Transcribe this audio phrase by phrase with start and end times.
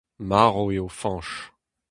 [0.29, 1.33] Marv eo Fañch!